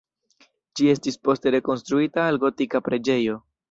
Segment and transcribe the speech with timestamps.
[0.79, 3.43] Ĝi estis poste rekonstruita al gotika preĝejo.